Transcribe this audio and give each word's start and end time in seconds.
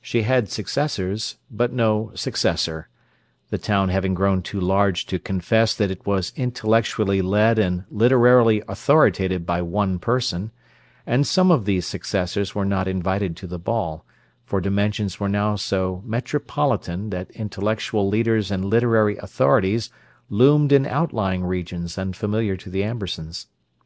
She 0.00 0.22
had 0.22 0.48
successors, 0.48 1.36
but 1.50 1.74
no 1.74 2.10
successor; 2.14 2.88
the 3.50 3.58
town 3.58 3.90
having 3.90 4.14
grown 4.14 4.40
too 4.40 4.58
large 4.62 5.04
to 5.04 5.18
confess 5.18 5.74
that 5.74 5.90
it 5.90 6.06
was 6.06 6.32
intellectually 6.36 7.20
led 7.20 7.58
and 7.58 7.84
literarily 7.90 8.62
authoritated 8.66 9.44
by 9.44 9.60
one 9.60 9.98
person; 9.98 10.52
and 11.06 11.26
some 11.26 11.50
of 11.50 11.66
these 11.66 11.84
successors 11.86 12.54
were 12.54 12.64
not 12.64 12.88
invited 12.88 13.36
to 13.36 13.46
the 13.46 13.58
ball, 13.58 14.06
for 14.46 14.62
dimensions 14.62 15.20
were 15.20 15.28
now 15.28 15.54
so 15.54 16.02
metropolitan 16.06 17.10
that 17.10 17.30
intellectual 17.32 18.08
leaders 18.08 18.50
and 18.50 18.64
literary 18.64 19.18
authorities 19.18 19.90
loomed 20.30 20.72
in 20.72 20.86
outlying 20.86 21.44
regions 21.44 21.98
unfamiliar 21.98 22.56
to 22.56 22.70
the 22.70 22.82
Ambersons. 22.84 23.48